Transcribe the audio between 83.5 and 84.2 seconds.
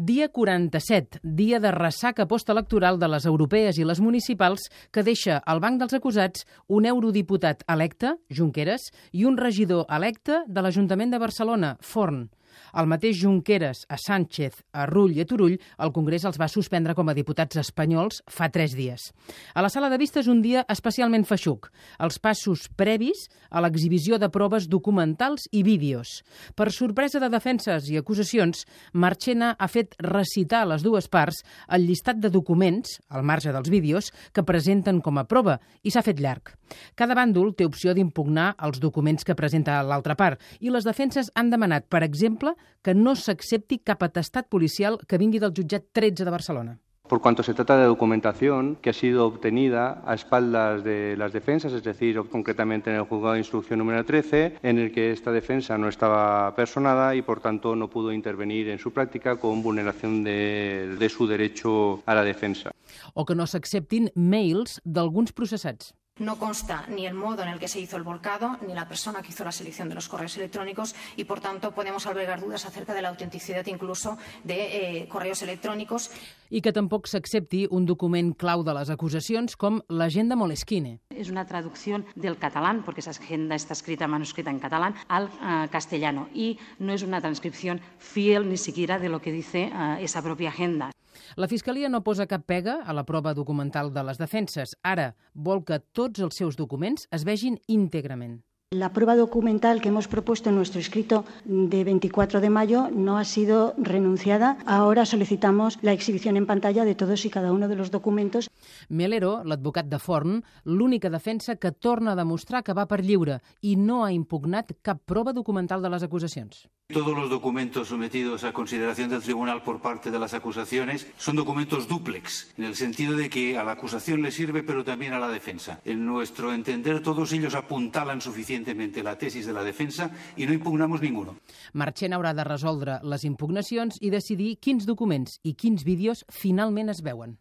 está escrita